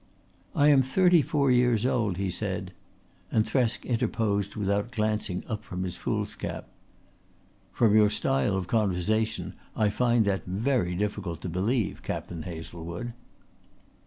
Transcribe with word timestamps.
"I 0.55 0.69
am 0.69 0.81
thirty 0.81 1.21
four 1.21 1.51
years 1.51 1.85
old," 1.85 2.17
he 2.17 2.31
said, 2.31 2.71
and 3.31 3.45
Thresk 3.45 3.85
interposed 3.85 4.55
without 4.55 4.89
glancing 4.89 5.43
up 5.47 5.63
from 5.63 5.83
his 5.83 5.95
foolscap: 5.95 6.67
"From 7.71 7.93
your 7.95 8.09
style 8.09 8.57
of 8.57 8.65
conversation 8.65 9.53
I 9.75 9.89
find 9.91 10.25
that 10.25 10.45
very 10.47 10.95
difficult 10.95 11.39
to 11.41 11.49
believe, 11.49 12.01
Captain 12.01 12.41
Hazlewood." 12.41 13.13